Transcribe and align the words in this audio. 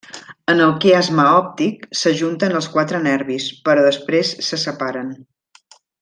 En 0.53 0.61
el 0.67 0.71
quiasma 0.85 1.25
òptic 1.41 1.83
s'ajunten 1.99 2.57
els 2.61 2.69
quatre 2.77 3.01
nervis, 3.11 3.45
però 3.69 3.83
després 3.89 4.33
se 4.47 4.59
separen. 4.67 5.13